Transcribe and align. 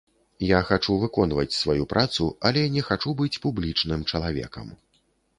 Я 0.43 0.59
хачу 0.67 0.93
выконваць 1.01 1.57
сваю 1.57 1.83
працу, 1.93 2.29
але 2.49 2.63
не 2.77 2.83
хачу 2.87 3.13
быць 3.19 3.41
публічным 3.43 4.07
чалавекам. 4.13 4.73